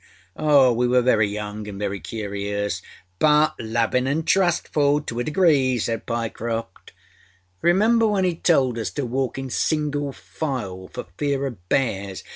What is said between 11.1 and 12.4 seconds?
fear oâ bears?